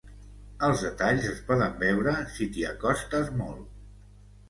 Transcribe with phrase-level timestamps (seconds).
[0.67, 3.73] Els detalls es poden veure si t'hi acostes molt.